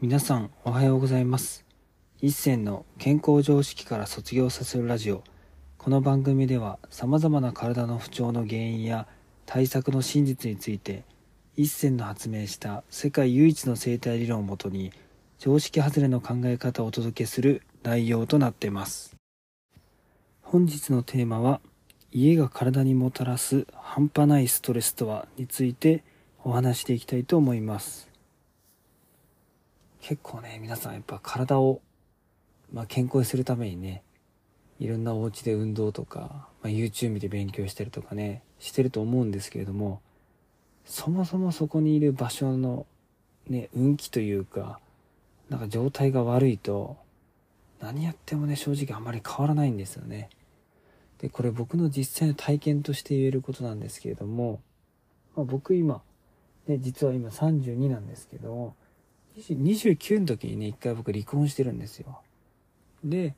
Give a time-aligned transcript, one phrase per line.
[0.00, 1.64] 皆さんおはようございます。
[2.20, 5.24] 一銭の健康常識から卒業させるラジオ。
[5.76, 9.08] この番組では様々な体の不調の原因や
[9.44, 11.02] 対策の真実について
[11.56, 14.92] 一銭の発明した世界唯一の生態理論をもとに
[15.40, 19.16] 常識外れの考え方をお届けする内容となっています。
[20.42, 21.60] 本日のテーマは
[22.12, 26.04] 家が体にもたらす半端ないストレスとはについて
[26.44, 28.08] お話していきたいと思います。
[30.08, 31.82] 結構ね皆さんやっぱ体を、
[32.72, 34.02] まあ、健康にするためにね
[34.80, 40.00] いろんなお家で運動とか、まあ、YouTube で勉強したりとかねしてると思うんですけれども
[40.86, 42.86] そもそもそこにいる場所の
[43.50, 44.80] ね運気というか
[45.50, 46.96] なんか状態が悪いと
[47.78, 50.30] 何やってもね正直あんまり変わらないんですよね。
[51.18, 54.62] でこれ僕の実際の体験として言えることなんですけれども、
[55.36, 56.00] まあ、僕今
[56.66, 58.72] ね実は今32なんですけど
[59.38, 62.20] 29の時にね一回僕離婚してるんですよ。
[63.04, 63.34] で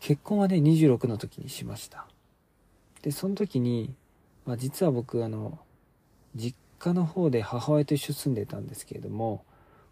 [0.00, 2.06] 結婚はね26の時にしました。
[3.02, 3.94] でその時に、
[4.46, 5.58] まあ、実は僕あの
[6.34, 9.44] 実家の方で母親と一緒住んでたんですけれども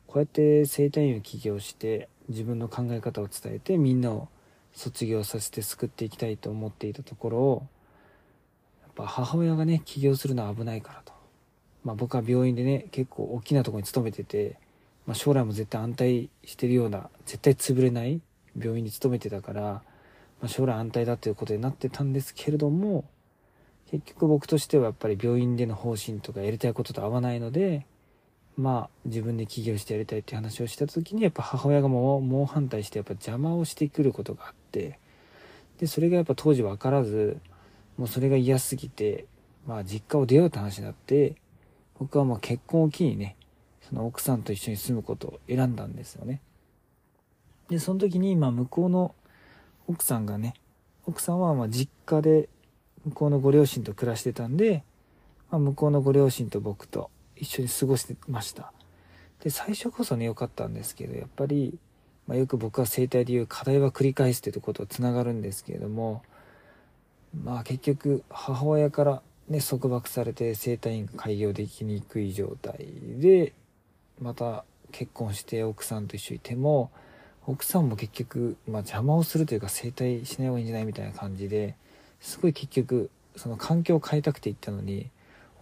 [0.06, 4.28] こうやって生体院を起業して自分の考え方を伝えてみんなを
[4.72, 7.67] 卒業させて救っていきたいと思っていたところを
[8.83, 11.12] やっぱ母親がね起業するのは危ないからと、
[11.84, 14.58] まあ、僕は病院でね結構大きなとこに勤めてて、
[15.11, 18.20] まあ、将来も絶対安泰してるような絶対潰れない
[18.56, 19.83] 病院に勤めてたから、ま
[20.44, 23.05] あ、将来安泰だということになってたんですけれども
[23.91, 27.86] 結局僕としてはやっぱり病院での方針とかやりたいことと合わないので
[28.56, 35.00] まあ自分で起業してやりたいっていう話をした時にやっぱ母親がもう猛反対してやっぱ邪魔をしてくることがあって
[35.80, 37.36] でそれがやっぱ当時分からず
[37.98, 39.27] もうそれが嫌すぎて
[39.67, 41.34] まあ実家を出ようって話になって
[41.98, 43.34] 僕はもう結婚を機にね
[43.91, 46.41] その奥さんと一緒に住むことを選んだんですよね。
[47.69, 49.14] でその時にまあ向こうの
[49.89, 50.55] 奥さんがね
[51.06, 52.48] 奥さんはま実家で
[53.05, 54.84] 向こうのご両親と暮らしてたんで、
[55.51, 58.73] まあ、向こうのご両親と僕と一緒に過ごしてました。
[59.42, 61.78] で最初こそね良かったんですけどやっぱり、
[62.28, 66.22] まあ、よく僕は生態で言う課題は繰り返すってこととつながるんですけれども
[67.42, 72.86] まあ結局母親からね束縛されて生体院が開業できにくい状態
[73.18, 73.55] で
[74.20, 76.91] また結婚して奥さんと一緒にいても
[77.47, 81.77] 奥さんも結局、まあ、邪魔をするというか整体しない方がいいんじゃないみたいな感じで
[82.20, 85.08] すごい結局その環境を変えたくて行ったのに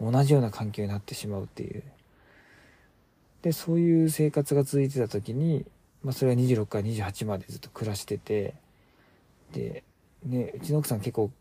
[0.01, 1.83] 同じような環境になってしまうっていう。
[3.41, 5.65] でそういう生活が続いてた時に、
[6.03, 8.53] まあ、それは26から28までずっと暮らしてて
[9.53, 9.83] で
[10.25, 11.31] ねうちの奥さん結構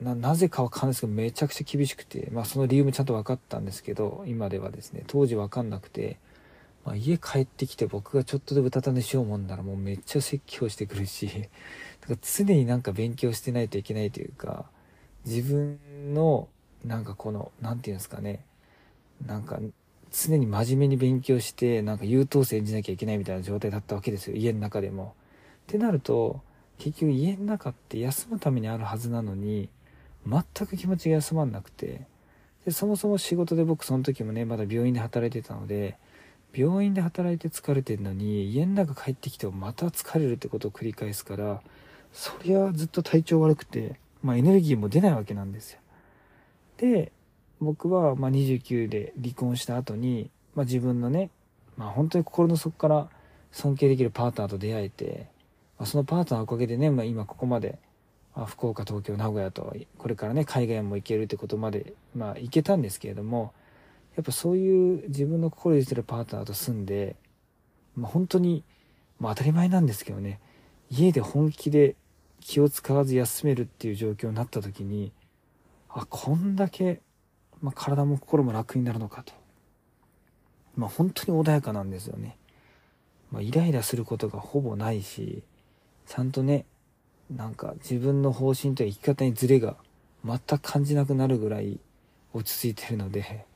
[0.00, 6.18] ななぜかわかんないですけどめちゃくちゃ厳しくて、まあ、その理由もちゃんと分かったんですけど今ではですね当時分かんなくて、
[6.84, 11.28] まあ、家帰ってきて僕がちょっとでもたた寝しようもんならもうめっちゃ説教してくるし
[12.00, 14.66] だから常になんか勉強してないといけないというか
[15.24, 15.78] 自分
[16.14, 16.48] の
[16.84, 18.44] なんかこの何て言うんですかね。
[19.24, 19.60] なんか
[20.10, 24.36] 常に真面目に勉強してなんか優等生演じなきゃいけないみたいな状態だったわけですよ。
[24.36, 25.14] 家の中でも。
[25.62, 26.40] ってなると
[26.78, 29.68] 結局家の中って休むためにあるはずなのに
[30.26, 32.06] 全く気持ちが休まんなくて。
[32.64, 35.98] でそもそも仕事で僕その時もねまだ病院で働いてたので
[36.54, 41.62] 病院で働いて疲れてるのに家の中帰ってきてもまた疲れるってことを繰り返すから
[42.12, 45.80] そりゃずっと体調悪くて、まあ、エネルギーも出ないわけなんですよ。
[46.76, 47.12] で
[47.60, 51.30] 僕はま29で離婚した後に、まあ、自分のね、
[51.76, 53.08] まあ、本当に心の底から
[53.52, 55.28] 尊敬できるパートナーと出会えて、
[55.78, 57.78] まあ、そのパートナーのおかげでね、まあ、今ここまで、
[58.34, 63.52] まあ、福岡東京名古屋とこれからね海外も行けるってことまで、まあ、行けたんですけれども
[64.16, 67.16] やっぱそういう自分の心にしてるパートナーと住んで、
[67.96, 68.64] まあ、本当に、
[69.18, 70.40] まあ、当たり前なんですけどね。
[70.90, 71.96] 家で本気で
[72.40, 75.12] 気を使わず休めるっていう状況になった時に
[75.88, 77.00] あこんだけ、
[77.62, 79.32] まあ、体も心も楽になるのかと。
[80.76, 82.36] まあ本当に穏やかなんですよね、
[83.30, 85.42] まあ、イライラすることがほぼないし
[86.06, 86.64] ちゃんとね
[87.30, 89.76] なんか自分の方針と生き方にズレが
[90.24, 91.78] 全く感じなくなるぐらい
[92.32, 93.46] 落ち着いてるので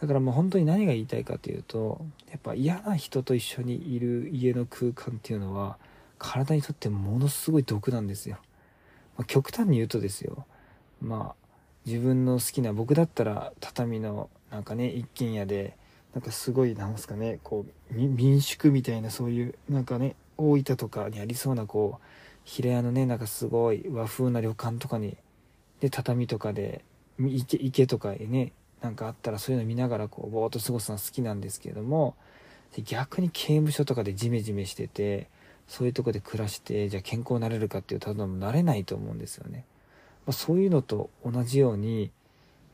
[0.00, 5.78] だからもう本当に何が言いたいかというとやっぱ嫌な人と一緒にいる家の空間っていうのは
[6.18, 8.36] 体にとってものすごい毒なんですよ、
[9.16, 10.46] まあ、極端に言うとですよ。
[11.00, 11.46] まあ
[11.86, 15.76] 自分の好きな僕だったら畳のなんかね一軒家で
[16.14, 22.06] なんかすごいなんですかねこう民宿みたいなそういうなんかね大分とかにありそうなこう
[22.42, 25.16] 平屋のねなんかすごい和風な旅館とかに
[25.80, 26.84] で畳とかで
[27.20, 28.52] 池池とかね
[28.86, 32.14] なんかあったらそういうの見ながらこうぼーっと過ごすのは好きなんですけれども
[32.84, 35.28] 逆に刑務所とかでジメジメしてて
[35.66, 39.64] そういうとこで暮らしてじゃあ健康になれるかっていうと多分なれないと思うんですよね、
[40.24, 42.12] まあ、そういうのと同じように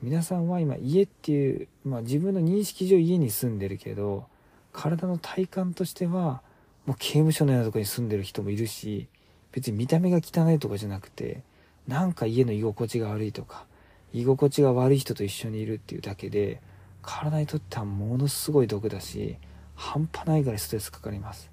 [0.03, 4.27] 皆さんは今家っていう、まあ、自分の認識上家に住んでるけど
[4.73, 6.43] 体の体感としては
[6.85, 9.07] もう刑務所のようなとこに住んでる人もいるし
[9.53, 11.43] 別に見た目が汚いとかじゃなくて
[11.89, 13.65] なんか家の居心地が悪いとか
[14.13, 16.61] 居心地が悪い人と一緒にいるっていうだけで
[17.03, 19.37] 体にとってはものすごい毒だし
[19.75, 21.51] 半端ないぐらいストレスかかります。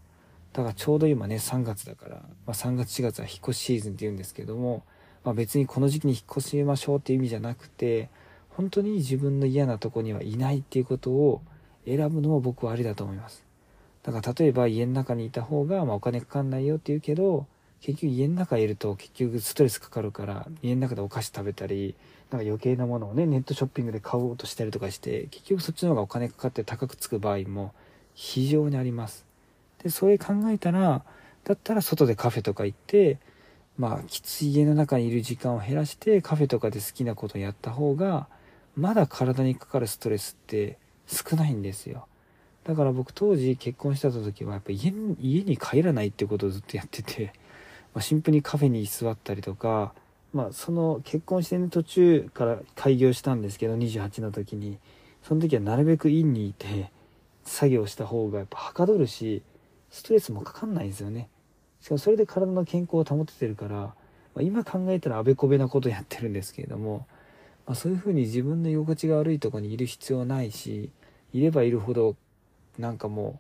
[0.53, 4.83] だからちょうど今ね3月だから、まあ、3月4月は引っ越しシーズンって言うんですけども、
[5.23, 8.09] まあ、別にこの時期に引っ越しましょうっていう意味じゃなくて
[8.50, 11.41] 本当に自分の嫌なとこにはいないっていうことを
[11.85, 13.44] 選ぶのも僕はありだと思います。
[14.03, 17.45] だから例えば家の中にいた方がまお金かかんないよって言うけど
[17.81, 21.96] 結局家の中いると結局ストレスかかるから家の中でお菓子食べたり
[22.30, 27.74] なんか余計なものをねネットショッピングで買おうとしたりとかして結局そっちの方がお金かかって高くつく場合も
[28.14, 29.26] 非常にあります。
[29.84, 31.04] でそれ考えたら
[31.46, 33.18] だったら外でカフェとか行って
[33.78, 38.28] まあきつい家の中にいる時間を減らしてカフェとかで好きなことをやった方が
[38.76, 40.78] まだ体にかかるストレスって
[41.08, 42.08] 少ないんですよ。
[42.66, 47.34] だから僕当時結婚してた時はやっぱ家家に帰らないってことをずっとやってて、
[47.94, 49.94] まあ、シンプルにカフェに居座ったりとか
[50.33, 54.77] まあその結婚してね途中から開業したんですけど28の時に。
[55.24, 56.91] その時はなるべく院にいて
[57.44, 59.44] 作業した方がやっぱはかどるし
[59.89, 61.30] ストレスもかかんないんですよね。
[61.81, 63.95] しかもそれで体の健康を保ててるから、ま
[64.38, 67.07] あ、今考えたらあべこべなことやってるんですけれども、
[67.65, 70.92] まあ、そういうふうに自分の居心地が悪いとこにいる必要はないし
[71.33, 72.15] いればいるほど
[72.77, 73.39] なんかも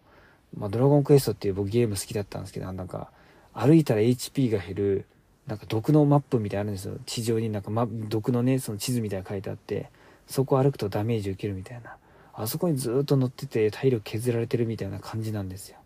[0.55, 3.11] う、まあ、ドラゴンクエストっていう僕ゲーム好きだったんですけどなんか
[3.53, 5.05] 歩いたら HP が減る
[5.47, 6.97] なんか毒のマップみたいなあるんですよ。
[7.05, 9.89] 地上になんか、ま、毒のねその地図みたいな書いてあって
[10.27, 11.97] そこ歩くとダメージ受けるみたいな。
[12.33, 15.77] あそこにずっと乗ってて体力削られてるみたいな感じなんですよ。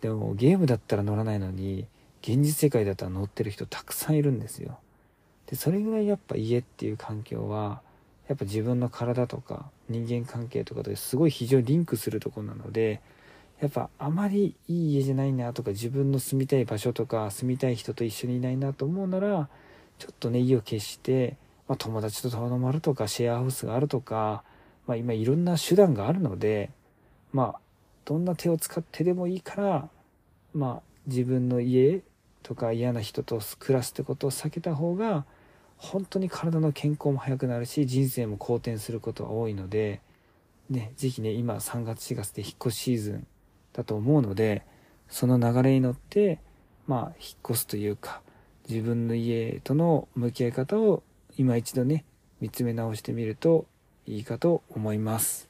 [0.00, 1.86] でもゲームだったら乗らないのに
[2.22, 4.78] 現実世界だったら乗ってる人たくさんいるんですよ。
[5.46, 7.82] でそれぐらいやっぱ家っていう環境は
[8.28, 13.00] やっぱ自分の体とか人間関係とかですごい非常にリンクするとこなので
[13.60, 19.48] やっぱあまりいい家じゃないなとか自分の住みたい場所とか住みたい人と一緒にいないなと思うなら
[19.98, 21.36] ちょっとね意を決して、
[21.68, 24.44] まあ、友達と泊まるとかシェアハウスがあるとか
[24.86, 26.70] まあ、今いろんな手段があるので、
[27.32, 27.60] まあ、
[28.04, 29.88] どんな手を使ってでもいいから、
[30.54, 32.02] まあ、自分の家
[32.42, 35.24] とか嫌な人と暮らすってことを避けた方が、
[35.76, 40.00] 本当に体の健康も早くなるし、人生も好転することが多いので、
[40.70, 43.26] ね、ぜひね、今3月4月で引っ越しシーズン
[43.76, 44.62] だと思うので、
[45.08, 46.40] その流れに乗って、
[46.86, 48.22] まあ、引っ越すというか、
[48.68, 51.02] 自分の家との向き合い方を
[51.36, 52.04] 今一度ね、
[52.40, 53.66] 見つめ直してみると
[54.06, 55.48] いいかと思います。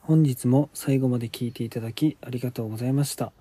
[0.00, 3.32] 本日も最後まで聞いていただきありがとうございました。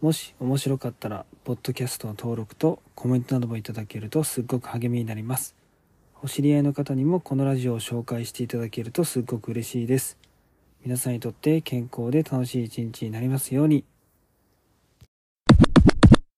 [0.00, 5.56] もし面白かったらポッドキャストの登録とコメントなどもいただけるとすっごく励みになります。
[6.22, 10.16] お知り合いの方にもこのラジオを紹介していただけるとすっごく嬉しいです。
[10.84, 13.86] 皆さんにとって健康で楽しい一日になりますように。